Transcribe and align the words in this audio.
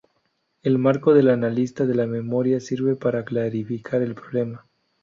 El 0.63 0.79
marco 0.79 1.13
del 1.13 1.29
análisis 1.29 1.75
de 1.75 1.93
la 1.93 2.07
memoria 2.07 2.59
sirve 2.59 2.95
para 2.95 3.23
clarificar 3.23 4.01
el 4.01 4.15
problema. 4.15 4.65